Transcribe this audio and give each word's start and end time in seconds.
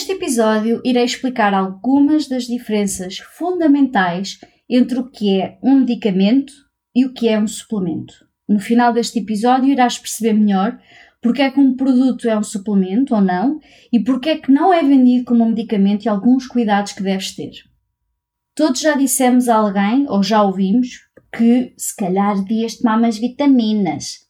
Neste 0.00 0.12
episódio 0.12 0.80
irei 0.82 1.04
explicar 1.04 1.52
algumas 1.52 2.26
das 2.26 2.44
diferenças 2.44 3.18
fundamentais 3.18 4.40
entre 4.66 4.98
o 4.98 5.10
que 5.10 5.38
é 5.38 5.58
um 5.62 5.80
medicamento 5.80 6.54
e 6.96 7.04
o 7.04 7.12
que 7.12 7.28
é 7.28 7.38
um 7.38 7.46
suplemento. 7.46 8.14
No 8.48 8.58
final 8.58 8.94
deste 8.94 9.18
episódio 9.18 9.68
irás 9.68 9.98
perceber 9.98 10.32
melhor 10.32 10.80
porque 11.20 11.42
é 11.42 11.50
que 11.50 11.60
um 11.60 11.76
produto 11.76 12.26
é 12.26 12.38
um 12.38 12.42
suplemento 12.42 13.14
ou 13.14 13.20
não 13.20 13.60
e 13.92 14.02
porque 14.02 14.30
é 14.30 14.38
que 14.38 14.50
não 14.50 14.72
é 14.72 14.82
vendido 14.82 15.26
como 15.26 15.44
um 15.44 15.50
medicamento 15.50 16.06
e 16.06 16.08
alguns 16.08 16.46
cuidados 16.46 16.92
que 16.92 17.02
deves 17.02 17.36
ter. 17.36 17.52
Todos 18.54 18.80
já 18.80 18.96
dissemos 18.96 19.50
a 19.50 19.56
alguém, 19.56 20.06
ou 20.08 20.22
já 20.22 20.42
ouvimos, 20.42 20.88
que 21.30 21.74
se 21.76 21.94
calhar 21.94 22.42
devias 22.42 22.76
tomar 22.76 22.98
mais 22.98 23.18
vitaminas. 23.18 24.20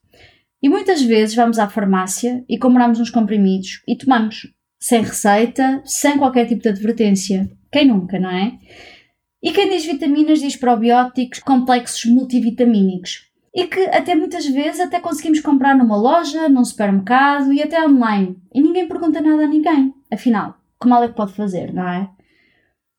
E 0.60 0.68
muitas 0.68 1.00
vezes 1.00 1.36
vamos 1.36 1.60
à 1.60 1.68
farmácia 1.68 2.44
e 2.48 2.58
compramos 2.58 2.98
uns 2.98 3.08
comprimidos 3.08 3.84
e 3.86 3.96
tomamos, 3.96 4.48
sem 4.80 5.02
receita, 5.02 5.82
sem 5.84 6.16
qualquer 6.16 6.46
tipo 6.46 6.62
de 6.62 6.70
advertência. 6.70 7.50
Quem 7.70 7.86
nunca, 7.86 8.18
não 8.18 8.30
é? 8.30 8.58
E 9.42 9.52
quem 9.52 9.68
diz 9.68 9.84
vitaminas 9.84 10.40
diz 10.40 10.56
probióticos, 10.56 11.40
complexos 11.40 12.06
multivitamínicos. 12.06 13.28
E 13.54 13.66
que 13.66 13.80
até 13.86 14.14
muitas 14.14 14.46
vezes 14.46 14.80
até 14.80 15.00
conseguimos 15.00 15.40
comprar 15.40 15.76
numa 15.76 15.96
loja, 15.96 16.48
num 16.48 16.64
supermercado 16.64 17.52
e 17.52 17.62
até 17.62 17.84
online. 17.86 18.36
E 18.54 18.60
ninguém 18.60 18.88
pergunta 18.88 19.20
nada 19.20 19.44
a 19.44 19.48
ninguém. 19.48 19.92
Afinal, 20.10 20.56
que 20.80 20.88
mal 20.88 21.02
é 21.02 21.08
que 21.08 21.14
pode 21.14 21.34
fazer, 21.34 21.72
não 21.72 21.88
é? 21.88 22.08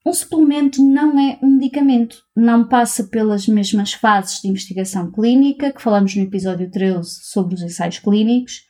Um 0.05 0.13
suplemento 0.13 0.83
não 0.83 1.17
é 1.19 1.37
um 1.43 1.47
medicamento, 1.47 2.23
não 2.35 2.67
passa 2.67 3.03
pelas 3.03 3.47
mesmas 3.47 3.93
fases 3.93 4.41
de 4.41 4.47
investigação 4.47 5.11
clínica 5.11 5.71
que 5.71 5.81
falamos 5.81 6.15
no 6.15 6.23
episódio 6.23 6.71
13 6.71 7.03
sobre 7.03 7.53
os 7.53 7.61
ensaios 7.61 7.99
clínicos, 7.99 8.63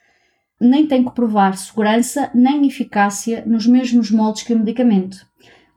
nem 0.61 0.85
tem 0.85 1.03
que 1.03 1.11
provar 1.11 1.57
segurança 1.57 2.29
nem 2.35 2.67
eficácia 2.67 3.43
nos 3.45 3.65
mesmos 3.65 4.11
moldes 4.11 4.43
que 4.43 4.53
o 4.53 4.59
medicamento. 4.59 5.25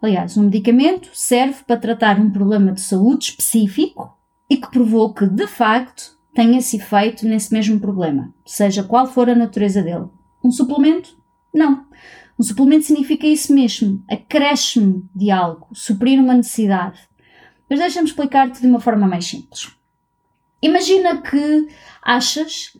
Aliás, 0.00 0.36
um 0.36 0.42
medicamento 0.42 1.08
serve 1.14 1.64
para 1.66 1.80
tratar 1.80 2.20
um 2.20 2.30
problema 2.30 2.72
de 2.72 2.82
saúde 2.82 3.30
específico 3.30 4.14
e 4.50 4.58
que 4.58 4.70
provou 4.70 5.14
que, 5.14 5.26
de 5.26 5.46
facto, 5.46 6.18
tem 6.34 6.56
esse 6.58 6.76
efeito 6.76 7.26
nesse 7.26 7.52
mesmo 7.52 7.80
problema, 7.80 8.34
seja 8.44 8.82
qual 8.82 9.06
for 9.06 9.30
a 9.30 9.34
natureza 9.34 9.82
dele. 9.82 10.08
Um 10.44 10.50
suplemento? 10.50 11.16
Não. 11.54 11.86
Um 12.38 12.42
suplemento 12.42 12.84
significa 12.84 13.26
isso 13.26 13.54
mesmo, 13.54 14.04
acréscimo 14.10 15.08
de 15.14 15.30
algo, 15.30 15.68
suprir 15.72 16.20
uma 16.20 16.34
necessidade. 16.34 16.98
Mas 17.70 17.78
deixa-me 17.78 18.08
explicar-te 18.08 18.60
de 18.60 18.66
uma 18.66 18.80
forma 18.80 19.06
mais 19.06 19.24
simples. 19.24 19.70
Imagina 20.60 21.22
que 21.22 21.68
achas 22.02 22.76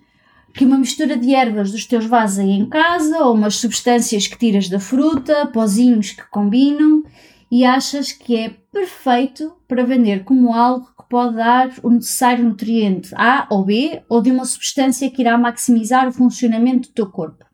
que 0.54 0.64
uma 0.64 0.78
mistura 0.78 1.16
de 1.16 1.34
ervas 1.34 1.72
dos 1.72 1.84
teus 1.84 2.06
vasos 2.06 2.38
aí 2.38 2.52
em 2.52 2.68
casa, 2.68 3.18
ou 3.24 3.34
umas 3.34 3.56
substâncias 3.56 4.28
que 4.28 4.38
tiras 4.38 4.68
da 4.68 4.78
fruta, 4.78 5.46
pozinhos 5.46 6.12
que 6.12 6.22
combinam, 6.30 7.02
e 7.50 7.64
achas 7.64 8.12
que 8.12 8.36
é 8.36 8.50
perfeito 8.72 9.52
para 9.66 9.84
vender 9.84 10.22
como 10.22 10.54
algo 10.54 10.86
que 10.96 11.08
pode 11.08 11.36
dar 11.36 11.72
o 11.82 11.90
necessário 11.90 12.44
nutriente 12.44 13.12
A 13.16 13.48
ou 13.50 13.64
B, 13.64 14.02
ou 14.08 14.22
de 14.22 14.30
uma 14.30 14.44
substância 14.44 15.10
que 15.10 15.22
irá 15.22 15.36
maximizar 15.36 16.08
o 16.08 16.12
funcionamento 16.12 16.88
do 16.88 16.94
teu 16.94 17.10
corpo. 17.10 17.44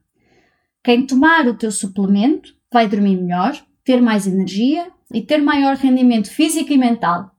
Quem 0.85 1.07
tomar 1.07 1.47
o 1.47 1.55
teu 1.55 1.73
suplemento 1.73 2.55
vai 2.73 2.87
dormir 2.87 3.17
melhor, 3.17 3.59
ter 3.83 4.01
mais 4.01 4.27
energia 4.27 4.89
e 5.13 5.23
ter 5.23 5.39
maior 5.39 5.77
rendimento 5.77 6.31
físico 6.31 6.73
e 6.73 6.79
mental. 6.79 7.31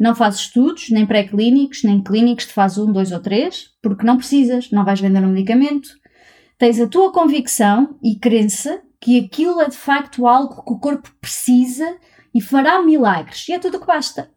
Não 0.00 0.14
fazes 0.14 0.40
estudos, 0.40 0.88
nem 0.88 1.04
pré-clínicos, 1.04 1.82
nem 1.84 2.02
clínicos 2.02 2.46
de 2.46 2.54
fase 2.54 2.80
1, 2.80 2.90
2 2.90 3.12
ou 3.12 3.20
3, 3.20 3.68
porque 3.82 4.06
não 4.06 4.16
precisas, 4.16 4.70
não 4.70 4.82
vais 4.82 4.98
vender 4.98 5.22
um 5.22 5.30
medicamento. 5.30 5.90
Tens 6.56 6.80
a 6.80 6.88
tua 6.88 7.12
convicção 7.12 7.98
e 8.02 8.18
crença 8.18 8.80
que 8.98 9.18
aquilo 9.18 9.60
é 9.60 9.68
de 9.68 9.76
facto 9.76 10.26
algo 10.26 10.64
que 10.64 10.72
o 10.72 10.78
corpo 10.78 11.10
precisa 11.20 11.98
e 12.34 12.40
fará 12.40 12.82
milagres, 12.82 13.46
e 13.46 13.52
é 13.52 13.58
tudo 13.58 13.76
o 13.76 13.80
que 13.80 13.86
basta. 13.86 14.30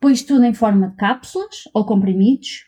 Pões 0.00 0.24
tudo 0.24 0.44
em 0.44 0.54
forma 0.54 0.88
de 0.88 0.96
cápsulas 0.96 1.68
ou 1.72 1.84
comprimidos, 1.84 2.64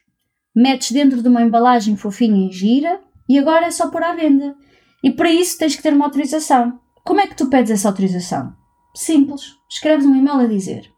metes 0.54 0.92
dentro 0.92 1.22
de 1.22 1.28
uma 1.28 1.42
embalagem 1.42 1.96
fofinha 1.96 2.48
e 2.48 2.52
gira, 2.52 3.00
e 3.28 3.36
agora 3.36 3.66
é 3.66 3.70
só 3.72 3.90
pôr 3.90 4.04
à 4.04 4.14
venda. 4.14 4.54
E 5.02 5.10
para 5.10 5.32
isso 5.32 5.58
tens 5.58 5.74
que 5.74 5.82
ter 5.82 5.92
uma 5.92 6.04
autorização. 6.04 6.78
Como 7.04 7.20
é 7.20 7.26
que 7.26 7.36
tu 7.36 7.50
pedes 7.50 7.72
essa 7.72 7.88
autorização? 7.88 8.54
Simples. 8.94 9.56
Escreves 9.68 10.06
um 10.06 10.14
e-mail 10.14 10.38
a 10.38 10.46
dizer 10.46 10.91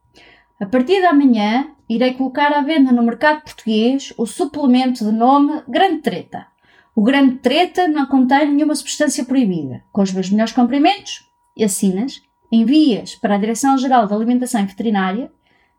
a 0.61 0.67
partir 0.67 1.01
de 1.01 1.07
amanhã, 1.07 1.69
irei 1.89 2.15
colocar 2.15 2.53
à 2.53 2.63
venda 2.63 2.93
no 2.93 3.03
mercado 3.03 3.43
português 3.43 4.15
o 4.17 4.25
suplemento 4.25 5.05
de 5.05 5.11
nome 5.11 5.63
Grande 5.69 6.01
Treta. 6.01 6.47
O 6.95 7.03
Grande 7.03 7.37
Treta 7.39 7.89
não 7.89 8.07
contém 8.07 8.53
nenhuma 8.53 8.75
substância 8.77 9.25
proibida. 9.25 9.83
Com 9.93 10.03
os 10.03 10.13
meus 10.13 10.31
melhores 10.31 10.53
comprimentos, 10.53 11.29
assinas, 11.61 12.23
envias 12.53 13.17
para 13.17 13.35
a 13.35 13.39
Direção-Geral 13.39 14.07
da 14.07 14.15
Alimentação 14.15 14.65
Veterinária 14.65 15.31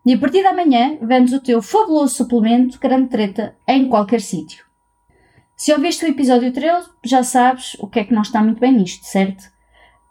e 0.06 0.14
a 0.14 0.18
partir 0.18 0.42
de 0.42 0.48
amanhã 0.48 0.98
vendes 1.02 1.34
o 1.34 1.40
teu 1.40 1.62
fabuloso 1.62 2.16
suplemento 2.16 2.78
Grande 2.78 3.08
Treta 3.08 3.56
em 3.66 3.88
qualquer 3.88 4.20
sítio. 4.20 4.66
Se 5.56 5.72
ouviste 5.72 6.04
o 6.04 6.10
episódio 6.10 6.52
13, 6.52 6.90
já 7.02 7.24
sabes 7.24 7.78
o 7.80 7.88
que 7.88 8.02
é 8.02 8.04
que 8.04 8.14
não 8.14 8.24
está 8.24 8.44
muito 8.44 8.60
bem 8.60 8.74
nisto, 8.74 9.06
certo? 9.06 9.46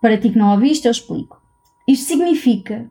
Para 0.00 0.16
ti 0.16 0.31
que 0.31 0.38
não 0.38 0.52
ouviste, 0.52 0.88
eu 0.88 0.92
explico. 0.92 1.41
Isto 1.86 2.06
significa 2.06 2.91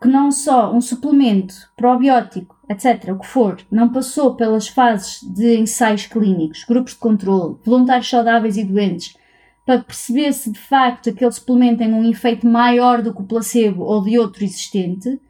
que 0.00 0.08
não 0.08 0.30
só 0.30 0.72
um 0.72 0.80
suplemento 0.80 1.54
probiótico, 1.76 2.56
etc., 2.68 3.12
o 3.12 3.18
que 3.18 3.26
for, 3.26 3.58
não 3.70 3.90
passou 3.92 4.34
pelas 4.36 4.68
fases 4.68 5.20
de 5.22 5.58
ensaios 5.58 6.06
clínicos, 6.06 6.64
grupos 6.64 6.92
de 6.92 6.98
controle, 6.98 7.56
voluntários 7.64 8.08
saudáveis 8.08 8.56
e 8.56 8.64
doentes, 8.64 9.16
para 9.66 9.80
perceber 9.80 10.32
se 10.32 10.50
de 10.52 10.58
facto 10.58 11.10
aquele 11.10 11.32
suplemento 11.32 11.78
tem 11.78 11.92
um 11.92 12.08
efeito 12.08 12.46
maior 12.46 13.02
do 13.02 13.12
que 13.12 13.20
o 13.20 13.26
placebo 13.26 13.82
ou 13.82 14.02
de 14.02 14.18
outro 14.18 14.44
existente, 14.44 15.20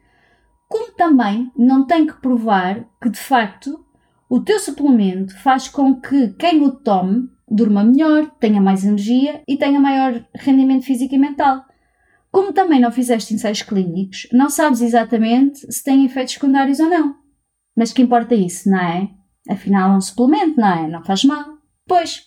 como 0.67 0.91
também 0.91 1.51
não 1.57 1.85
tem 1.85 2.05
que 2.05 2.13
provar 2.13 2.85
que 3.01 3.09
de 3.09 3.19
facto 3.19 3.83
o 4.29 4.39
teu 4.39 4.59
suplemento 4.59 5.35
faz 5.39 5.67
com 5.67 5.99
que 5.99 6.29
quem 6.33 6.61
o 6.61 6.71
tome 6.71 7.29
durma 7.49 7.83
melhor, 7.83 8.29
tenha 8.39 8.61
mais 8.61 8.85
energia 8.85 9.41
e 9.47 9.57
tenha 9.57 9.79
maior 9.79 10.23
rendimento 10.35 10.85
físico 10.85 11.15
e 11.15 11.17
mental. 11.17 11.65
Como 12.31 12.53
também 12.53 12.79
não 12.79 12.91
fizeste 12.91 13.33
ensaios 13.33 13.61
clínicos, 13.61 14.27
não 14.31 14.49
sabes 14.49 14.81
exatamente 14.81 15.59
se 15.71 15.83
tem 15.83 16.05
efeitos 16.05 16.35
secundários 16.35 16.79
ou 16.79 16.89
não. 16.89 17.15
Mas 17.75 17.91
que 17.91 18.01
importa 18.01 18.35
isso, 18.35 18.69
não 18.69 18.79
é? 18.79 19.09
Afinal, 19.49 19.93
é 19.93 19.97
um 19.97 20.01
suplemento, 20.01 20.59
não 20.59 20.67
é? 20.67 20.87
Não 20.87 21.03
faz 21.03 21.23
mal. 21.23 21.45
Pois. 21.87 22.25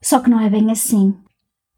Só 0.00 0.20
que 0.20 0.30
não 0.30 0.40
é 0.40 0.48
bem 0.48 0.70
assim. 0.70 1.16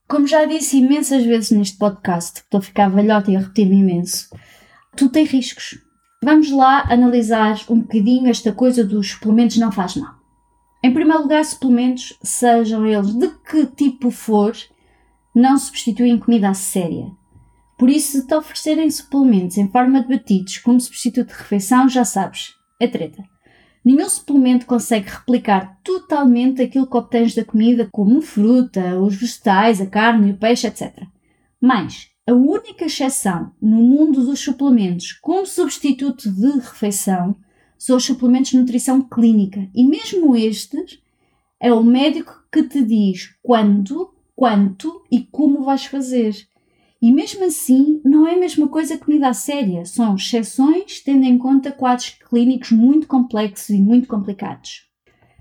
Como 0.06 0.26
já 0.26 0.44
disse 0.44 0.78
imensas 0.78 1.24
vezes 1.24 1.52
neste 1.52 1.78
podcast, 1.78 2.40
estou 2.40 2.58
a 2.58 2.62
ficar 2.62 2.88
velhota 2.88 3.30
e 3.30 3.36
a 3.36 3.40
repetir-me 3.40 3.76
imenso, 3.78 4.28
tu 4.96 5.08
tens 5.08 5.30
riscos. 5.30 5.78
Vamos 6.22 6.50
lá 6.50 6.82
analisar 6.90 7.58
um 7.70 7.80
bocadinho 7.80 8.28
esta 8.28 8.52
coisa 8.52 8.84
dos 8.84 9.12
suplementos 9.12 9.56
não 9.56 9.72
faz 9.72 9.96
mal. 9.96 10.16
Em 10.82 10.92
primeiro 10.92 11.22
lugar, 11.22 11.44
suplementos, 11.44 12.18
sejam 12.22 12.84
eles 12.86 13.14
de 13.14 13.28
que 13.48 13.66
tipo 13.66 14.10
for, 14.10 14.52
não 15.34 15.56
substituem 15.56 16.18
comida 16.18 16.52
séria. 16.54 17.19
Por 17.80 17.88
isso, 17.88 18.12
se 18.12 18.26
te 18.26 18.34
oferecerem 18.34 18.90
suplementos 18.90 19.56
em 19.56 19.66
forma 19.66 20.02
de 20.02 20.08
batidos 20.08 20.58
como 20.58 20.78
substituto 20.78 21.28
de 21.28 21.32
refeição, 21.32 21.88
já 21.88 22.04
sabes, 22.04 22.54
é 22.78 22.86
treta. 22.86 23.24
Nenhum 23.82 24.06
suplemento 24.06 24.66
consegue 24.66 25.08
replicar 25.08 25.80
totalmente 25.82 26.60
aquilo 26.60 26.86
que 26.86 26.96
obtens 26.98 27.34
da 27.34 27.42
comida, 27.42 27.88
como 27.90 28.20
fruta, 28.20 29.00
os 29.00 29.14
vegetais, 29.14 29.80
a 29.80 29.86
carne 29.86 30.32
o 30.32 30.36
peixe, 30.36 30.66
etc. 30.66 31.04
Mas 31.58 32.08
a 32.28 32.34
única 32.34 32.84
exceção 32.84 33.52
no 33.62 33.78
mundo 33.78 34.26
dos 34.26 34.40
suplementos 34.40 35.14
como 35.14 35.46
substituto 35.46 36.30
de 36.30 36.50
refeição 36.58 37.34
são 37.78 37.96
os 37.96 38.04
suplementos 38.04 38.50
de 38.50 38.58
nutrição 38.58 39.00
clínica. 39.00 39.70
E 39.74 39.86
mesmo 39.86 40.36
estes, 40.36 40.98
é 41.58 41.72
o 41.72 41.82
médico 41.82 42.44
que 42.52 42.62
te 42.62 42.84
diz 42.84 43.34
quando, 43.42 44.12
quanto 44.36 45.02
e 45.10 45.22
como 45.22 45.64
vais 45.64 45.86
fazer. 45.86 46.49
E 47.02 47.12
mesmo 47.12 47.44
assim, 47.44 48.00
não 48.04 48.26
é 48.26 48.34
a 48.34 48.38
mesma 48.38 48.68
coisa 48.68 48.96
que 48.96 49.04
comida 49.04 49.32
séria. 49.32 49.84
São 49.86 50.14
exceções, 50.14 51.00
tendo 51.02 51.24
em 51.24 51.38
conta 51.38 51.72
quadros 51.72 52.10
clínicos 52.28 52.72
muito 52.72 53.06
complexos 53.06 53.70
e 53.70 53.80
muito 53.80 54.06
complicados. 54.06 54.82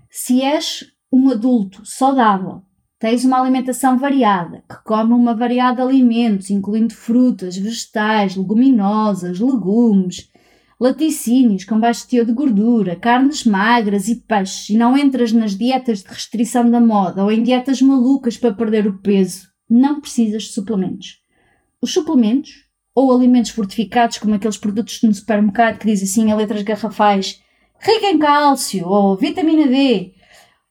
Se 0.09 0.41
és 0.41 0.85
um 1.11 1.29
adulto 1.29 1.85
saudável 1.85 2.63
tens 2.99 3.23
uma 3.23 3.39
alimentação 3.39 3.97
variada, 3.97 4.61
que 4.69 4.75
come 4.83 5.13
uma 5.13 5.33
variedade 5.33 5.77
de 5.77 5.81
alimentos, 5.83 6.49
incluindo 6.49 6.93
frutas, 6.93 7.55
vegetais, 7.55 8.35
leguminosas, 8.35 9.39
legumes, 9.39 10.29
laticínios 10.77 11.63
com 11.63 11.79
baixo 11.79 12.07
teor 12.07 12.25
de 12.25 12.33
gordura, 12.33 12.97
carnes 12.97 13.45
magras 13.45 14.09
e 14.09 14.15
peixes, 14.15 14.69
e 14.69 14.77
não 14.77 14.97
entras 14.97 15.31
nas 15.31 15.55
dietas 15.57 16.03
de 16.03 16.09
restrição 16.09 16.69
da 16.69 16.81
moda 16.81 17.23
ou 17.23 17.31
em 17.31 17.41
dietas 17.41 17.81
malucas 17.81 18.37
para 18.37 18.53
perder 18.53 18.85
o 18.85 18.99
peso, 18.99 19.47
não 19.69 20.01
precisas 20.01 20.43
de 20.43 20.49
suplementos. 20.49 21.18
Os 21.81 21.93
suplementos, 21.93 22.69
ou 22.93 23.15
alimentos 23.15 23.51
fortificados, 23.51 24.17
como 24.17 24.35
aqueles 24.35 24.57
produtos 24.57 25.01
no 25.03 25.13
supermercado 25.13 25.77
que 25.77 25.87
dizem 25.87 26.05
assim 26.05 26.29
em 26.29 26.35
letras 26.35 26.61
garrafais, 26.63 27.41
rica 27.79 28.07
em 28.07 28.17
cálcio 28.17 28.87
ou 28.87 29.15
vitamina 29.15 29.67
D, 29.67 30.13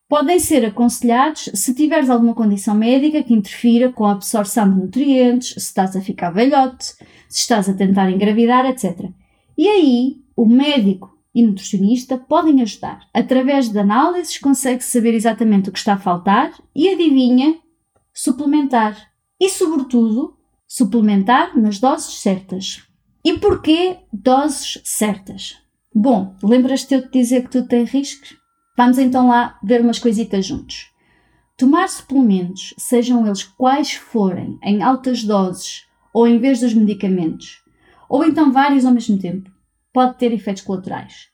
podem 0.08 0.38
ser 0.38 0.64
aconselhados 0.64 1.50
se 1.55 1.75
tiveres 1.75 2.08
alguma 2.08 2.34
condição 2.34 2.75
médica 2.75 3.22
que 3.22 3.34
interfira 3.34 3.93
com 3.93 4.05
a 4.05 4.12
absorção 4.12 4.69
de 4.69 4.81
nutrientes, 4.81 5.50
se 5.50 5.58
estás 5.58 5.94
a 5.94 6.00
ficar 6.00 6.31
velhote, 6.31 6.94
se 7.28 7.40
estás 7.40 7.69
a 7.69 7.75
tentar 7.75 8.11
engravidar, 8.11 8.64
etc. 8.66 9.11
E 9.56 9.69
aí, 9.69 10.16
o 10.34 10.46
médico 10.46 11.19
e 11.34 11.43
nutricionista 11.43 12.16
podem 12.16 12.62
ajudar. 12.62 13.00
Através 13.12 13.69
de 13.69 13.78
análises, 13.78 14.38
consegue 14.38 14.82
saber 14.82 15.14
exatamente 15.14 15.69
o 15.69 15.72
que 15.72 15.78
está 15.78 15.94
a 15.94 15.99
faltar 15.99 16.52
e, 16.75 16.88
adivinha, 16.88 17.58
suplementar. 18.14 18.96
E, 19.38 19.50
sobretudo, 19.50 20.38
suplementar 20.69 21.59
nas 21.59 21.81
doses 21.81 22.20
certas. 22.20 22.82
E 23.25 23.38
porquê 23.38 23.97
doses 24.12 24.81
certas? 24.85 25.56
Bom, 25.94 26.37
lembras-te 26.43 26.94
eu 26.94 27.03
de 27.03 27.11
dizer 27.11 27.44
que 27.44 27.50
tudo 27.50 27.67
tem 27.67 27.85
riscos? 27.85 28.37
Vamos 28.76 28.99
então 28.99 29.29
lá 29.29 29.59
ver 29.65 29.81
umas 29.81 29.99
coisitas 29.99 30.47
juntos. 30.47 30.93
Tomar 31.56 31.88
suplementos, 31.88 32.75
sejam 32.79 33.26
eles 33.26 33.43
quais 33.43 33.94
forem, 33.94 34.59
em 34.62 34.82
altas 34.82 35.25
doses 35.25 35.87
ou 36.15 36.26
em 36.26 36.38
vez 36.38 36.61
dos 36.61 36.75
medicamentos, 36.75 37.62
ou 38.09 38.25
então 38.25 38.53
vários 38.53 38.85
ao 38.85 38.93
mesmo 38.93 39.19
tempo, 39.19 39.50
pode 39.93 40.19
ter 40.19 40.32
efeitos 40.32 40.62
colaterais. 40.62 41.29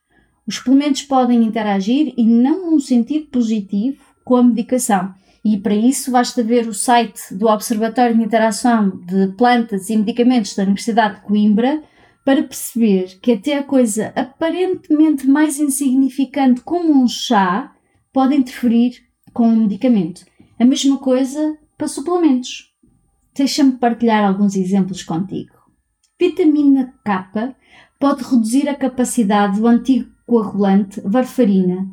Os 0.47 0.57
suplementos 0.57 1.03
podem 1.03 1.43
interagir 1.43 2.15
e 2.17 2.25
não 2.25 2.71
num 2.71 2.81
sentido 2.81 3.27
positivo 3.27 4.03
com 4.25 4.37
a 4.37 4.43
medicação. 4.43 5.15
E 5.45 5.59
para 5.59 5.75
isso 5.75 6.11
basta 6.11 6.43
ver 6.43 6.67
o 6.67 6.73
site 6.73 7.35
do 7.35 7.49
Observatório 7.49 8.17
de 8.17 8.23
Interação 8.23 8.89
de 9.05 9.29
Plantas 9.37 9.91
e 9.91 9.97
Medicamentos 9.97 10.57
da 10.57 10.63
Universidade 10.63 11.17
de 11.17 11.21
Coimbra 11.21 11.83
para 12.25 12.43
perceber 12.43 13.19
que 13.21 13.33
até 13.33 13.59
a 13.59 13.63
coisa 13.63 14.11
aparentemente 14.17 15.27
mais 15.27 15.59
insignificante 15.59 16.63
como 16.63 16.95
um 16.95 17.07
chá 17.07 17.75
pode 18.11 18.35
interferir 18.35 19.03
com 19.35 19.49
um 19.49 19.57
medicamento. 19.57 20.25
A 20.59 20.65
mesma 20.65 20.97
coisa 20.97 21.59
para 21.77 21.89
suplementos. 21.89 22.73
Deixa-me 23.35 23.73
partilhar 23.73 24.25
alguns 24.25 24.57
exemplos 24.57 25.03
contigo. 25.03 25.53
Vitamina 26.19 26.95
K 27.05 27.55
pode 27.99 28.23
reduzir 28.23 28.69
a 28.69 28.75
capacidade 28.75 29.61
do 29.61 29.67
antigo 29.67 30.11
coagulante 30.27 31.01
varfarina, 31.03 31.87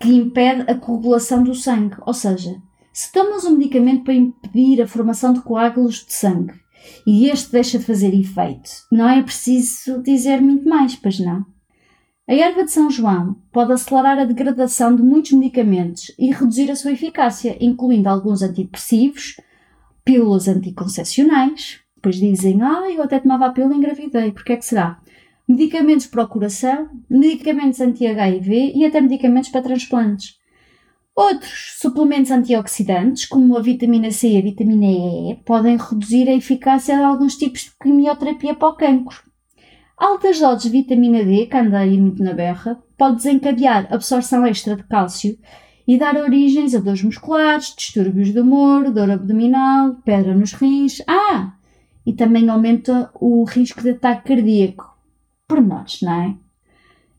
que 0.00 0.08
impede 0.08 0.68
a 0.68 0.74
coagulação 0.74 1.44
do 1.44 1.54
sangue. 1.54 1.96
Ou 2.06 2.14
seja, 2.14 2.60
se 2.92 3.12
tomas 3.12 3.44
um 3.44 3.56
medicamento 3.56 4.04
para 4.04 4.14
impedir 4.14 4.82
a 4.82 4.86
formação 4.86 5.32
de 5.32 5.40
coágulos 5.40 6.04
de 6.04 6.12
sangue 6.12 6.54
e 7.06 7.28
este 7.28 7.52
deixa 7.52 7.78
de 7.78 7.84
fazer 7.84 8.14
efeito. 8.14 8.70
Não 8.90 9.08
é 9.08 9.22
preciso 9.22 10.02
dizer 10.02 10.40
muito 10.40 10.68
mais, 10.68 10.96
pois 10.96 11.18
não? 11.18 11.44
A 12.28 12.34
erva 12.34 12.64
de 12.64 12.70
São 12.70 12.90
João 12.90 13.36
pode 13.52 13.72
acelerar 13.72 14.18
a 14.18 14.24
degradação 14.24 14.94
de 14.94 15.02
muitos 15.02 15.32
medicamentos 15.32 16.12
e 16.16 16.30
reduzir 16.30 16.70
a 16.70 16.76
sua 16.76 16.92
eficácia, 16.92 17.56
incluindo 17.60 18.08
alguns 18.08 18.40
antidepressivos, 18.40 19.36
pílulas 20.04 20.46
anticoncepcionais, 20.46 21.80
pois 22.00 22.16
dizem, 22.16 22.62
ah, 22.62 22.88
eu 22.90 23.02
até 23.02 23.18
tomava 23.18 23.46
a 23.46 23.50
pílula 23.50 23.74
e 23.74 23.78
engravidei, 23.78 24.30
por 24.32 24.44
que 24.44 24.52
é 24.52 24.56
que 24.56 24.64
será? 24.64 25.00
Medicamentos 25.48 26.06
para 26.06 26.22
o 26.22 26.28
coração, 26.28 26.88
medicamentos 27.10 27.80
anti-HIV 27.80 28.74
e 28.76 28.84
até 28.86 29.00
medicamentos 29.00 29.50
para 29.50 29.62
transplantes. 29.62 30.39
Outros 31.14 31.76
suplementos 31.78 32.30
antioxidantes, 32.30 33.26
como 33.26 33.56
a 33.56 33.60
vitamina 33.60 34.10
C 34.10 34.28
e 34.28 34.38
a 34.38 34.42
vitamina 34.42 34.86
E, 34.86 35.34
podem 35.44 35.76
reduzir 35.76 36.28
a 36.28 36.34
eficácia 36.34 36.96
de 36.96 37.02
alguns 37.02 37.36
tipos 37.36 37.62
de 37.62 37.72
quimioterapia 37.82 38.54
para 38.54 38.68
o 38.68 38.76
cancro. 38.76 39.18
Altas 39.96 40.40
doses 40.40 40.62
de 40.62 40.70
vitamina 40.70 41.22
D, 41.22 41.46
que 41.46 41.56
anda 41.56 41.80
aí 41.80 42.00
muito 42.00 42.22
na 42.22 42.32
berra, 42.32 42.82
pode 42.96 43.16
desencadear 43.16 43.86
absorção 43.92 44.46
extra 44.46 44.76
de 44.76 44.84
cálcio 44.84 45.38
e 45.86 45.98
dar 45.98 46.16
origens 46.16 46.74
a 46.74 46.78
dores 46.78 47.02
musculares, 47.02 47.74
distúrbios 47.76 48.32
do 48.32 48.42
humor, 48.42 48.90
dor 48.90 49.10
abdominal, 49.10 49.96
pedra 50.04 50.34
nos 50.34 50.52
rins. 50.52 51.02
Ah! 51.06 51.54
E 52.06 52.12
também 52.12 52.48
aumenta 52.48 53.10
o 53.14 53.44
risco 53.44 53.82
de 53.82 53.90
ataque 53.90 54.28
cardíaco. 54.28 54.88
Por 55.46 55.60
nós, 55.60 56.00
não 56.00 56.12
é? 56.12 56.34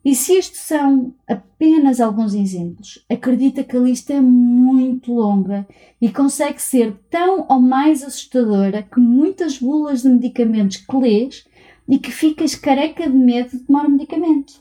E 0.04 0.16
se 0.16 0.34
estes 0.34 0.62
são 0.62 1.14
apenas 1.28 2.02
alguns 2.02 2.34
exemplos, 2.34 3.06
acredita 3.08 3.64
que 3.64 3.78
a 3.78 3.80
lista 3.80 4.14
é 4.14 4.20
muito 4.20 5.14
longa 5.14 5.68
e 6.02 6.10
consegue 6.10 6.60
ser 6.60 6.94
tão 7.10 7.46
ou 7.48 7.62
mais 7.62 8.04
assustadora 8.04 8.82
que 8.82 9.00
muitas 9.00 9.60
bulas 9.60 10.02
de 10.02 10.10
medicamentos 10.10 10.78
que 10.78 10.98
lês 10.98 11.46
e 11.88 12.00
que 12.00 12.10
ficas 12.10 12.56
careca 12.56 13.08
de 13.08 13.16
medo 13.16 13.52
de 13.52 13.60
tomar 13.60 13.86
um 13.86 13.92
medicamento. 13.92 14.54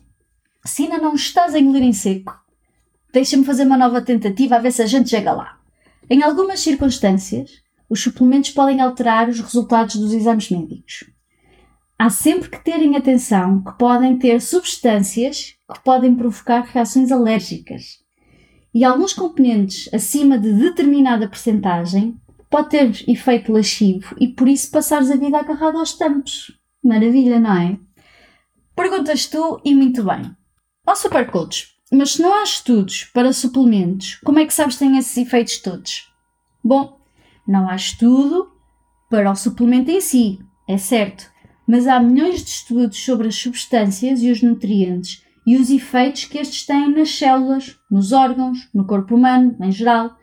Se 0.62 0.82
ainda 0.82 0.98
não 0.98 1.14
estás 1.14 1.54
a 1.54 1.58
engolir 1.58 1.84
em 1.84 1.92
seco, 1.92 2.38
deixa-me 3.10 3.44
fazer 3.44 3.64
uma 3.64 3.78
nova 3.78 4.02
tentativa 4.02 4.56
a 4.56 4.60
ver 4.60 4.72
se 4.72 4.82
a 4.82 4.86
gente 4.86 5.08
chega 5.08 5.32
lá. 5.32 5.58
Em 6.10 6.22
algumas 6.22 6.60
circunstâncias, 6.60 7.62
os 7.88 8.02
suplementos 8.02 8.50
podem 8.50 8.80
alterar 8.82 9.30
os 9.30 9.40
resultados 9.40 9.96
dos 9.96 10.12
exames 10.12 10.50
médicos 10.50 11.09
há 12.00 12.08
sempre 12.08 12.48
que 12.48 12.64
terem 12.64 12.96
atenção 12.96 13.62
que 13.62 13.76
podem 13.76 14.18
ter 14.18 14.40
substâncias 14.40 15.54
que 15.70 15.84
podem 15.84 16.14
provocar 16.14 16.62
reações 16.62 17.12
alérgicas. 17.12 17.98
E 18.72 18.82
alguns 18.84 19.12
componentes 19.12 19.92
acima 19.92 20.38
de 20.38 20.50
determinada 20.50 21.28
percentagem 21.28 22.18
pode 22.48 22.70
ter 22.70 23.04
efeito 23.06 23.52
lascivo 23.52 24.16
e 24.18 24.28
por 24.28 24.48
isso 24.48 24.70
passares 24.70 25.10
a 25.10 25.16
vida 25.16 25.38
agarrado 25.38 25.76
aos 25.76 25.92
tampos. 25.92 26.50
Maravilha, 26.82 27.38
não 27.38 27.54
é? 27.54 27.78
Perguntas 28.74 29.26
tu 29.26 29.60
e 29.62 29.74
muito 29.74 30.02
bem. 30.02 30.22
Ó 30.86 30.92
oh, 30.92 30.96
Supercoach, 30.96 31.66
mas 31.92 32.12
se 32.12 32.22
não 32.22 32.32
há 32.32 32.42
estudos 32.42 33.04
para 33.12 33.30
suplementos, 33.34 34.14
como 34.24 34.38
é 34.38 34.46
que 34.46 34.54
sabes 34.54 34.76
que 34.76 34.86
têm 34.86 34.96
esses 34.96 35.18
efeitos 35.18 35.58
todos? 35.58 36.10
Bom, 36.64 36.98
não 37.46 37.68
há 37.68 37.76
estudo 37.76 38.50
para 39.10 39.30
o 39.30 39.36
suplemento 39.36 39.90
em 39.90 40.00
si, 40.00 40.38
é 40.66 40.78
certo, 40.78 41.30
mas 41.70 41.86
há 41.86 42.00
milhões 42.00 42.42
de 42.42 42.50
estudos 42.50 42.98
sobre 42.98 43.28
as 43.28 43.36
substâncias 43.36 44.24
e 44.24 44.30
os 44.32 44.42
nutrientes 44.42 45.24
e 45.46 45.56
os 45.56 45.70
efeitos 45.70 46.24
que 46.24 46.36
estes 46.36 46.66
têm 46.66 46.92
nas 46.92 47.16
células, 47.16 47.78
nos 47.88 48.10
órgãos, 48.10 48.68
no 48.74 48.84
corpo 48.84 49.14
humano 49.14 49.54
em 49.60 49.70
geral. 49.70 50.16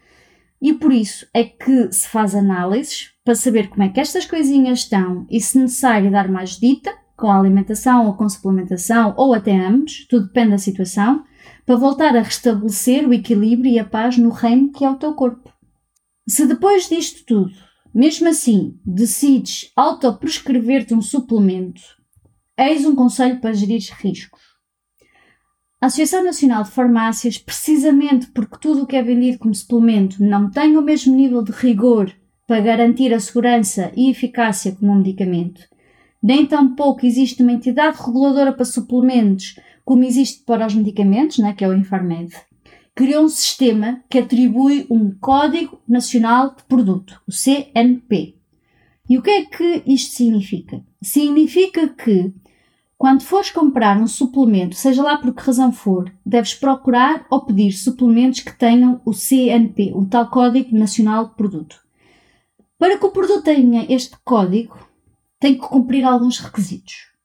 E 0.61 0.73
por 0.73 0.91
isso 0.91 1.25
é 1.33 1.45
que 1.45 1.89
se 1.89 2.09
faz 2.09 2.35
análises 2.35 3.11
para 3.23 3.33
saber 3.33 3.69
como 3.69 3.83
é 3.83 3.87
que 3.87 4.01
estas 4.01 4.25
coisinhas 4.25 4.79
estão 4.79 5.25
e 5.31 5.39
se 5.39 5.57
necessário 5.57 6.11
dar 6.11 6.27
mais 6.27 6.59
dita, 6.59 6.93
com 7.15 7.31
a 7.31 7.39
alimentação 7.39 8.07
ou 8.07 8.15
com 8.15 8.27
suplementação 8.27 9.13
ou 9.15 9.33
até 9.33 9.55
ambos, 9.57 10.05
tudo 10.09 10.27
depende 10.27 10.51
da 10.51 10.57
situação, 10.57 11.23
para 11.65 11.77
voltar 11.77 12.13
a 12.13 12.21
restabelecer 12.21 13.07
o 13.07 13.13
equilíbrio 13.13 13.71
e 13.71 13.79
a 13.79 13.85
paz 13.85 14.17
no 14.17 14.31
reino 14.31 14.69
que 14.73 14.83
é 14.83 14.89
o 14.89 14.97
teu 14.97 15.13
corpo. 15.13 15.49
Se 16.27 16.45
depois 16.45 16.89
disto 16.89 17.23
tudo 17.25 17.66
mesmo 17.93 18.27
assim, 18.27 18.79
decides 18.85 19.71
autoprescrever-te 19.75 20.93
um 20.93 21.01
suplemento, 21.01 21.81
eis 22.57 22.85
um 22.85 22.95
conselho 22.95 23.39
para 23.39 23.53
gerir 23.53 23.81
riscos. 23.99 24.41
A 25.79 25.85
Associação 25.87 26.23
Nacional 26.23 26.63
de 26.63 26.71
Farmácias, 26.71 27.37
precisamente 27.37 28.27
porque 28.27 28.57
tudo 28.59 28.83
o 28.83 28.87
que 28.87 28.95
é 28.95 29.03
vendido 29.03 29.37
como 29.37 29.53
suplemento 29.53 30.23
não 30.23 30.49
tem 30.49 30.75
o 30.75 30.81
mesmo 30.81 31.15
nível 31.15 31.43
de 31.43 31.51
rigor 31.51 32.11
para 32.47 32.61
garantir 32.61 33.13
a 33.13 33.19
segurança 33.19 33.91
e 33.95 34.09
eficácia 34.09 34.71
como 34.71 34.91
um 34.91 34.97
medicamento, 34.97 35.61
nem 36.21 36.45
tampouco 36.45 37.05
existe 37.05 37.43
uma 37.43 37.51
entidade 37.51 38.01
reguladora 38.01 38.51
para 38.51 38.65
suplementos 38.65 39.55
como 39.85 40.03
existe 40.03 40.43
para 40.43 40.65
os 40.65 40.73
medicamentos, 40.73 41.37
né, 41.37 41.53
que 41.53 41.63
é 41.63 41.67
o 41.67 41.73
Infarmed, 41.73 42.33
criou 42.97 43.25
um 43.25 43.29
sistema 43.29 44.03
que 44.09 44.17
atribui 44.17 44.87
um 44.89 45.11
Código 45.11 45.79
Nacional 45.87 46.55
de 46.55 46.63
Produto, 46.63 47.21
o 47.27 47.31
CNP. 47.31 48.35
E 49.07 49.19
o 49.19 49.21
que 49.21 49.29
é 49.29 49.45
que 49.45 49.83
isto 49.85 50.15
significa? 50.15 50.83
Significa 50.99 51.87
que 51.89 52.33
quando 52.97 53.21
fores 53.21 53.51
comprar 53.51 54.01
um 54.01 54.07
suplemento, 54.07 54.75
seja 54.75 55.03
lá 55.03 55.15
por 55.15 55.31
que 55.31 55.43
razão 55.43 55.71
for, 55.71 56.11
deves 56.25 56.55
procurar 56.55 57.27
ou 57.29 57.45
pedir 57.45 57.71
suplementos 57.71 58.39
que 58.39 58.57
tenham 58.57 58.99
o 59.05 59.13
CNP, 59.13 59.91
o 59.93 60.03
tal 60.03 60.27
Código 60.31 60.75
Nacional 60.75 61.27
de 61.27 61.35
Produto. 61.35 61.79
Para 62.79 62.97
que 62.97 63.05
o 63.05 63.11
produto 63.11 63.43
tenha 63.43 63.85
este 63.93 64.17
código, 64.25 64.75
tem 65.39 65.53
que 65.53 65.67
cumprir 65.67 66.03
alguns 66.03 66.39
requisitos 66.39 67.15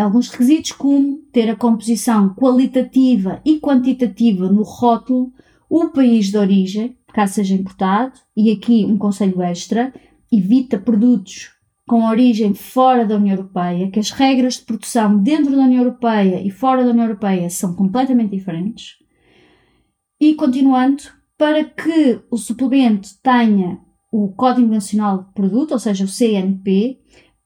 alguns 0.00 0.28
requisitos 0.28 0.72
como 0.72 1.18
ter 1.32 1.50
a 1.50 1.56
composição 1.56 2.34
qualitativa 2.34 3.40
e 3.44 3.58
quantitativa 3.58 4.48
no 4.48 4.62
rótulo, 4.62 5.32
o 5.68 5.88
país 5.88 6.26
de 6.26 6.38
origem, 6.38 6.96
caso 7.12 7.34
seja 7.34 7.54
importado, 7.54 8.12
e 8.36 8.50
aqui 8.50 8.84
um 8.84 8.96
conselho 8.96 9.42
extra, 9.42 9.92
evita 10.30 10.78
produtos 10.78 11.50
com 11.86 12.04
origem 12.04 12.54
fora 12.54 13.06
da 13.06 13.16
União 13.16 13.36
Europeia, 13.36 13.90
que 13.90 13.98
as 13.98 14.10
regras 14.10 14.54
de 14.54 14.62
produção 14.62 15.18
dentro 15.18 15.56
da 15.56 15.62
União 15.62 15.82
Europeia 15.82 16.40
e 16.42 16.50
fora 16.50 16.84
da 16.84 16.90
União 16.90 17.06
Europeia 17.06 17.48
são 17.48 17.74
completamente 17.74 18.36
diferentes. 18.36 18.96
E 20.20 20.34
continuando, 20.34 21.02
para 21.36 21.64
que 21.64 22.20
o 22.30 22.36
suplemento 22.36 23.08
tenha 23.22 23.80
o 24.12 24.28
Código 24.32 24.68
Nacional 24.68 25.24
de 25.24 25.32
Produto, 25.32 25.72
ou 25.72 25.78
seja, 25.78 26.04
o 26.04 26.08
CNP, 26.08 26.98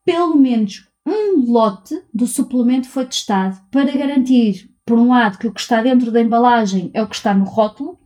pelo 0.04 0.36
menos 0.36 0.88
um 1.06 1.50
lote 1.50 2.00
do 2.12 2.26
suplemento 2.26 2.88
foi 2.88 3.06
testado 3.06 3.60
para 3.70 3.96
garantir, 3.96 4.70
por 4.84 4.98
um 4.98 5.08
lado, 5.08 5.38
que 5.38 5.46
o 5.46 5.52
que 5.52 5.60
está 5.60 5.82
dentro 5.82 6.10
da 6.10 6.20
embalagem 6.20 6.90
é 6.94 7.02
o 7.02 7.08
que 7.08 7.16
está 7.16 7.34
no 7.34 7.44
rótulo 7.44 7.98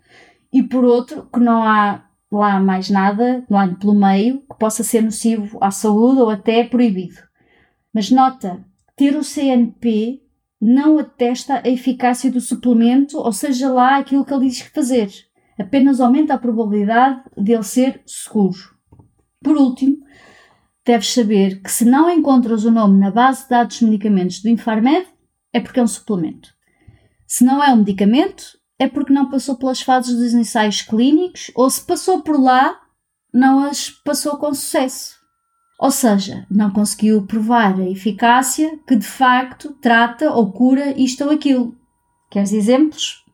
e, 0.53 0.63
por 0.63 0.85
outro, 0.85 1.29
que 1.33 1.41
não 1.41 1.63
há 1.63 2.05
lá 2.31 2.61
mais 2.61 2.91
nada, 2.91 3.45
lá 3.49 3.67
pelo 3.69 3.95
meio, 3.95 4.41
que 4.41 4.59
possa 4.59 4.83
ser 4.83 5.03
nocivo 5.03 5.59
à 5.61 5.71
saúde 5.71 6.21
ou 6.21 6.31
até 6.31 6.65
proibido. 6.65 7.17
Mas 7.93 8.11
nota, 8.11 8.65
ter 8.95 9.17
o 9.17 9.25
CNP 9.25 10.23
não 10.61 10.99
atesta 10.99 11.63
a 11.65 11.69
eficácia 11.69 12.31
do 12.31 12.41
suplemento, 12.41 13.19
ou 13.19 13.33
seja 13.33 13.71
lá 13.71 13.99
aquilo 13.99 14.25
que 14.25 14.33
ele 14.33 14.47
diz 14.47 14.61
fazer. 14.61 15.11
Apenas 15.59 16.01
aumenta 16.01 16.35
a 16.35 16.39
probabilidade 16.39 17.23
de 17.37 17.53
ele 17.53 17.63
ser 17.63 18.03
seguro. 18.07 18.77
Por 19.43 19.57
último, 19.57 19.99
deves 20.87 21.13
saber 21.13 21.61
que 21.61 21.71
se 21.71 21.85
não 21.85 22.09
encontras 22.09 22.65
o 22.65 22.71
nome 22.71 22.99
na 22.99 23.11
base 23.11 23.43
de 23.43 23.51
dados 23.51 23.79
de 23.79 23.85
medicamentos 23.85 24.41
do 24.41 24.49
Infarmed, 24.49 25.07
é 25.53 25.61
porque 25.61 25.81
é 25.81 25.83
um 25.83 25.89
suplemento. 25.89 26.55
Se 27.27 27.45
não 27.45 27.63
é 27.63 27.73
um 27.73 27.79
medicamento, 27.79 28.57
é 28.79 28.87
porque 28.89 29.13
não 29.13 29.29
passou 29.29 29.57
pelas 29.57 29.81
fases 29.83 30.15
dos 30.17 30.33
ensaios 30.33 30.83
clínicos 30.83 31.51
ou 31.57 31.69
se 31.69 31.85
passou 31.85 32.23
por 32.23 32.41
lá, 32.41 32.81
não 33.35 33.65
as 33.65 33.91
passou 33.91 34.37
com 34.37 34.55
sucesso. 34.55 35.17
Ou 35.79 35.91
seja, 35.91 36.47
não 36.49 36.71
conseguiu 36.71 37.27
provar 37.27 37.79
a 37.81 37.91
eficácia 37.91 38.79
que 38.87 38.95
de 38.95 39.07
facto 39.07 39.75
trata 39.81 40.31
ou 40.31 40.53
cura 40.53 40.99
isto 40.99 41.25
ou 41.25 41.31
aquilo. 41.31 41.77
Queres 42.31 42.53
exemplos? 42.53 43.25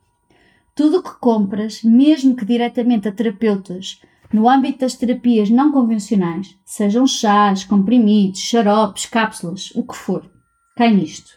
Tudo 0.74 0.98
o 0.98 1.02
que 1.02 1.20
compras, 1.20 1.82
mesmo 1.82 2.34
que 2.34 2.46
diretamente 2.46 3.06
a 3.06 3.12
terapeutas, 3.12 4.00
no 4.32 4.48
âmbito 4.48 4.80
das 4.80 4.94
terapias 4.94 5.50
não 5.50 5.70
convencionais, 5.70 6.56
sejam 6.64 7.06
chás, 7.06 7.64
comprimidos, 7.64 8.40
xaropes, 8.40 9.06
cápsulas, 9.06 9.72
o 9.74 9.82
que 9.82 9.96
for, 9.96 10.30
cai 10.76 10.92
nisto. 10.92 11.30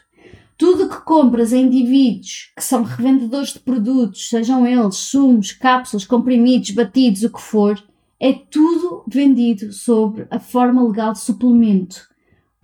Tudo 0.56 0.88
que 0.88 1.04
compras 1.04 1.52
a 1.52 1.58
indivíduos 1.58 2.52
que 2.56 2.64
são 2.64 2.82
revendedores 2.82 3.52
de 3.52 3.58
produtos, 3.58 4.30
sejam 4.30 4.66
eles 4.66 4.96
sumos, 4.96 5.52
cápsulas, 5.52 6.06
comprimidos, 6.06 6.70
batidos, 6.70 7.22
o 7.22 7.30
que 7.30 7.40
for, 7.40 7.82
é 8.18 8.32
tudo 8.32 9.04
vendido 9.06 9.72
sobre 9.72 10.26
a 10.30 10.38
forma 10.38 10.82
legal 10.82 11.12
de 11.12 11.20
suplemento, 11.20 12.08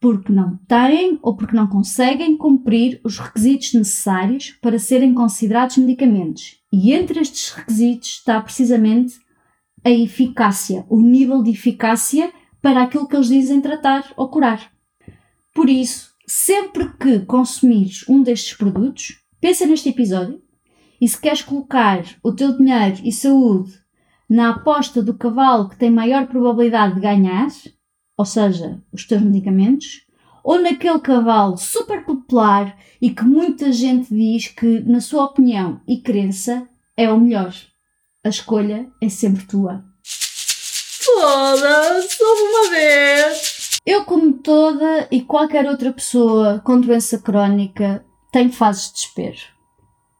porque 0.00 0.32
não 0.32 0.58
têm 0.66 1.18
ou 1.20 1.36
porque 1.36 1.54
não 1.54 1.66
conseguem 1.66 2.36
cumprir 2.36 2.98
os 3.04 3.18
requisitos 3.18 3.74
necessários 3.74 4.56
para 4.62 4.78
serem 4.78 5.12
considerados 5.12 5.76
medicamentos. 5.76 6.56
E 6.72 6.92
entre 6.92 7.20
estes 7.20 7.50
requisitos 7.50 8.08
está 8.08 8.40
precisamente 8.40 9.20
a 9.84 9.90
eficácia, 9.90 10.84
o 10.88 11.00
nível 11.00 11.42
de 11.42 11.50
eficácia 11.50 12.32
para 12.60 12.82
aquilo 12.82 13.08
que 13.08 13.16
eles 13.16 13.28
dizem 13.28 13.60
tratar 13.60 14.12
ou 14.16 14.28
curar. 14.28 14.70
Por 15.54 15.68
isso, 15.68 16.12
sempre 16.26 16.88
que 16.98 17.20
consumires 17.20 18.08
um 18.08 18.22
destes 18.22 18.56
produtos, 18.56 19.20
pensa 19.40 19.66
neste 19.66 19.88
episódio 19.88 20.40
e 21.00 21.08
se 21.08 21.20
queres 21.20 21.42
colocar 21.42 22.04
o 22.22 22.32
teu 22.32 22.56
dinheiro 22.56 23.00
e 23.02 23.10
saúde 23.10 23.72
na 24.30 24.50
aposta 24.50 25.02
do 25.02 25.14
cavalo 25.18 25.68
que 25.68 25.76
tem 25.76 25.90
maior 25.90 26.26
probabilidade 26.26 26.94
de 26.94 27.00
ganhar, 27.00 27.48
ou 28.16 28.24
seja, 28.24 28.80
os 28.92 29.04
teus 29.04 29.20
medicamentos, 29.20 30.06
ou 30.44 30.60
naquele 30.60 30.98
cavalo 31.00 31.56
super 31.56 32.04
popular 32.04 32.76
e 33.00 33.10
que 33.10 33.24
muita 33.24 33.70
gente 33.72 34.14
diz 34.14 34.48
que, 34.48 34.80
na 34.80 35.00
sua 35.00 35.24
opinião 35.24 35.80
e 35.86 36.00
crença, 36.00 36.68
é 36.96 37.10
o 37.12 37.20
melhor. 37.20 37.54
A 38.24 38.28
escolha 38.28 38.88
é 39.00 39.08
sempre 39.08 39.44
tua. 39.46 39.84
Foda-se, 40.04 42.22
uma 42.22 42.70
vez! 42.70 43.80
Eu, 43.84 44.04
como 44.04 44.34
toda 44.34 45.08
e 45.10 45.22
qualquer 45.22 45.66
outra 45.66 45.92
pessoa 45.92 46.60
com 46.64 46.80
doença 46.80 47.18
crónica, 47.18 48.04
tenho 48.30 48.52
fases 48.52 48.86
de 48.86 48.92
desespero. 48.92 49.38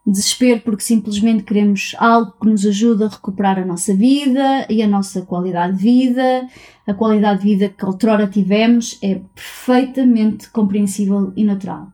Desespero 0.05 0.61
porque 0.63 0.83
simplesmente 0.83 1.45
queremos 1.45 1.95
algo 1.97 2.33
que 2.41 2.49
nos 2.49 2.67
ajude 2.67 3.05
a 3.05 3.09
recuperar 3.09 3.61
a 3.61 3.65
nossa 3.65 3.95
vida 3.95 4.67
e 4.69 4.83
a 4.83 4.89
nossa 4.89 5.23
qualidade 5.23 5.77
de 5.77 5.83
vida. 5.85 6.49
A 6.85 6.93
qualidade 6.93 7.43
de 7.43 7.51
vida 7.51 7.69
que 7.69 7.87
outrora 7.87 8.27
tivemos 8.27 8.99
é 9.01 9.21
perfeitamente 9.33 10.51
compreensível 10.51 11.33
e 11.37 11.45
natural. 11.45 11.93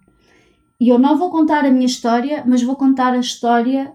E 0.81 0.89
eu 0.89 0.99
não 0.99 1.19
vou 1.19 1.31
contar 1.31 1.67
a 1.67 1.71
minha 1.71 1.85
história, 1.85 2.43
mas 2.47 2.63
vou 2.63 2.77
contar 2.77 3.13
a 3.13 3.19
história 3.19 3.93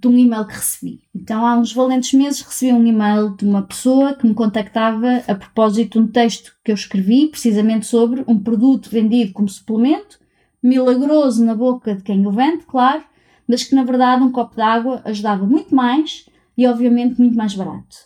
de 0.00 0.08
um 0.08 0.18
e-mail 0.18 0.46
que 0.46 0.54
recebi. 0.54 1.00
Então, 1.14 1.46
há 1.46 1.56
uns 1.56 1.72
valentes 1.72 2.12
meses, 2.12 2.40
recebi 2.40 2.72
um 2.72 2.86
e-mail 2.86 3.36
de 3.36 3.44
uma 3.44 3.62
pessoa 3.62 4.14
que 4.14 4.26
me 4.26 4.34
contactava 4.34 5.22
a 5.26 5.34
propósito 5.34 5.98
de 5.98 6.04
um 6.04 6.06
texto 6.06 6.52
que 6.64 6.70
eu 6.70 6.74
escrevi, 6.74 7.28
precisamente 7.28 7.86
sobre 7.86 8.24
um 8.26 8.38
produto 8.38 8.90
vendido 8.90 9.32
como 9.32 9.48
suplemento, 9.48 10.18
milagroso 10.62 11.44
na 11.44 11.54
boca 11.54 11.94
de 11.94 12.02
quem 12.02 12.26
o 12.26 12.30
vende, 12.30 12.64
claro, 12.64 13.04
mas 13.46 13.64
que 13.64 13.74
na 13.74 13.84
verdade 13.84 14.22
um 14.22 14.32
copo 14.32 14.56
de 14.56 14.62
água 14.62 15.02
ajudava 15.04 15.46
muito 15.46 15.74
mais 15.74 16.26
e, 16.56 16.66
obviamente, 16.66 17.20
muito 17.20 17.36
mais 17.36 17.54
barato. 17.54 17.96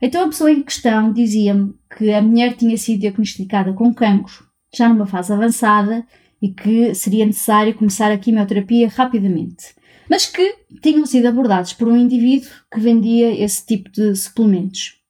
Então, 0.00 0.24
a 0.24 0.28
pessoa 0.28 0.52
em 0.52 0.62
questão 0.62 1.12
dizia-me 1.12 1.74
que 1.96 2.12
a 2.12 2.20
mulher 2.20 2.54
tinha 2.56 2.76
sido 2.76 3.00
diagnosticada 3.00 3.72
com 3.72 3.94
cancro, 3.94 4.46
já 4.74 4.88
numa 4.88 5.06
fase 5.06 5.32
avançada, 5.32 6.06
e 6.42 6.48
que 6.48 6.94
seria 6.94 7.24
necessário 7.24 7.74
começar 7.74 8.12
a 8.12 8.18
quimioterapia 8.18 8.88
rapidamente 8.88 9.74
mas 10.08 10.26
que 10.26 10.56
tinham 10.82 11.06
sido 11.06 11.26
abordados 11.26 11.72
por 11.72 11.88
um 11.88 11.96
indivíduo 11.96 12.50
que 12.72 12.80
vendia 12.80 13.32
esse 13.32 13.64
tipo 13.64 13.90
de 13.90 14.14
suplementos. 14.14 15.00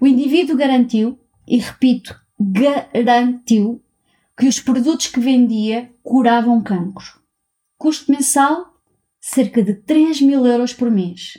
O 0.00 0.06
indivíduo 0.06 0.56
garantiu, 0.56 1.18
e 1.46 1.58
repito, 1.58 2.14
garantiu, 2.92 3.82
que 4.36 4.46
os 4.46 4.60
produtos 4.60 5.06
que 5.06 5.20
vendia 5.20 5.90
curavam 6.02 6.62
cancro. 6.62 7.20
Custo 7.78 8.10
mensal? 8.10 8.74
Cerca 9.20 9.62
de 9.62 9.74
3 9.74 10.20
mil 10.20 10.46
euros 10.46 10.72
por 10.72 10.90
mês. 10.90 11.38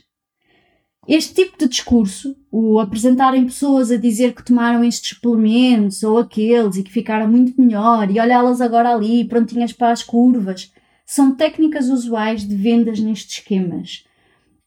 Este 1.07 1.36
tipo 1.36 1.57
de 1.57 1.67
discurso, 1.67 2.36
o 2.51 2.79
apresentarem 2.79 3.45
pessoas 3.45 3.91
a 3.91 3.98
dizer 3.98 4.34
que 4.34 4.43
tomaram 4.43 4.84
estes 4.84 5.10
suplementos 5.10 6.01
ou 6.01 6.17
aqueles 6.17 6.77
e 6.77 6.84
que 6.84 6.91
ficaram 6.91 7.27
muito 7.27 7.62
melhor 7.62 8.10
e 8.10 8.19
olhá-las 8.19 8.60
agora 8.60 8.89
ali 8.95 9.24
prontinhas 9.24 9.72
para 9.72 9.91
as 9.91 10.01
curvas, 10.01 10.72
são 11.06 11.36
técnicas 11.36 11.90
usuais 11.90 12.48
de 12.48 12.56
vendas 12.56 13.00
nestes 13.00 13.38
esquemas. 13.38 14.06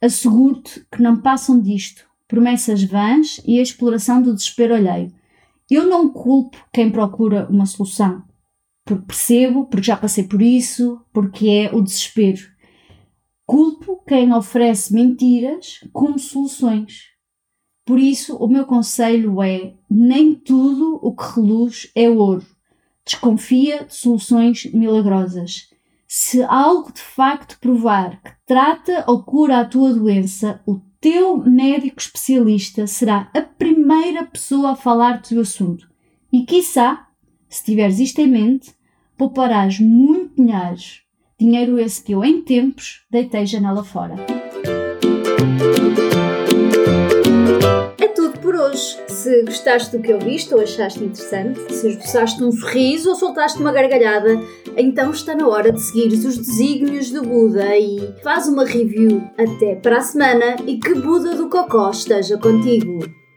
Asseguro-te 0.00 0.86
que 0.90 1.02
não 1.02 1.20
passam 1.20 1.60
disto 1.60 2.08
promessas 2.28 2.84
vãs 2.84 3.40
e 3.46 3.58
a 3.58 3.62
exploração 3.62 4.20
do 4.20 4.34
desespero 4.34 4.74
alheio. 4.74 5.12
Eu 5.70 5.86
não 5.86 6.08
culpo 6.10 6.58
quem 6.72 6.90
procura 6.90 7.48
uma 7.50 7.66
solução, 7.66 8.22
porque 8.84 9.06
percebo, 9.06 9.66
porque 9.66 9.86
já 9.86 9.96
passei 9.96 10.24
por 10.24 10.40
isso, 10.42 11.00
porque 11.12 11.48
é 11.48 11.74
o 11.74 11.82
desespero. 11.82 12.40
Culpo 13.46 14.02
quem 14.06 14.32
oferece 14.32 14.92
mentiras 14.92 15.80
como 15.90 16.18
soluções. 16.18 17.08
Por 17.84 17.98
isso, 17.98 18.36
o 18.36 18.46
meu 18.46 18.66
conselho 18.66 19.42
é: 19.42 19.74
nem 19.90 20.34
tudo 20.34 21.00
o 21.02 21.16
que 21.16 21.24
reluz 21.34 21.90
é 21.94 22.10
ouro. 22.10 22.46
Desconfia 23.04 23.84
de 23.84 23.94
soluções 23.94 24.70
milagrosas. 24.72 25.70
Se 26.10 26.42
algo 26.42 26.90
de 26.90 27.02
facto 27.02 27.58
provar 27.60 28.22
que 28.22 28.30
trata 28.46 29.04
ou 29.06 29.22
cura 29.22 29.60
a 29.60 29.64
tua 29.66 29.92
doença, 29.92 30.58
o 30.66 30.80
teu 30.98 31.36
médico 31.36 32.00
especialista 32.00 32.86
será 32.86 33.30
a 33.36 33.42
primeira 33.42 34.24
pessoa 34.24 34.70
a 34.70 34.76
falar-te 34.76 35.34
do 35.34 35.42
assunto. 35.42 35.86
E, 36.32 36.46
quiçá, 36.46 37.08
se 37.46 37.62
tiveres 37.62 37.98
isto 37.98 38.22
em 38.22 38.26
mente, 38.26 38.72
pouparás 39.18 39.78
muito 39.78 40.34
dinheiro. 40.42 40.80
Dinheiro 41.38 41.78
esse 41.78 42.02
que 42.02 42.12
eu, 42.12 42.24
em 42.24 42.40
tempos, 42.40 43.04
deitei 43.10 43.44
janela 43.44 43.84
fora. 43.84 44.16
Se 49.08 49.42
gostaste 49.44 49.96
do 49.96 50.02
que 50.02 50.12
eu 50.12 50.18
viste 50.18 50.54
ou 50.54 50.60
achaste 50.60 51.02
interessante, 51.02 51.72
se 51.72 51.88
esboçaste 51.88 52.42
um 52.42 52.52
sorriso 52.52 53.10
ou 53.10 53.16
soltaste 53.16 53.60
uma 53.60 53.72
gargalhada, 53.72 54.40
então 54.76 55.10
está 55.10 55.34
na 55.34 55.46
hora 55.48 55.72
de 55.72 55.80
seguir 55.80 56.08
os 56.08 56.38
desígnios 56.38 57.10
do 57.10 57.22
Buda 57.22 57.76
e 57.76 58.14
faz 58.22 58.48
uma 58.48 58.64
review. 58.64 59.22
Até 59.36 59.74
para 59.74 59.98
a 59.98 60.02
semana 60.02 60.56
e 60.66 60.78
que 60.78 60.94
Buda 60.94 61.34
do 61.34 61.48
Cocó 61.48 61.90
esteja 61.90 62.38
contigo! 62.38 63.27